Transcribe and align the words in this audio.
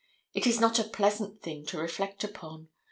It 0.33 0.47
is 0.47 0.59
not 0.59 0.79
a 0.79 0.83
pleasant 0.83 1.43
thing 1.43 1.63
to 1.67 1.77
reflect 1.77 2.23
upon. 2.23 2.69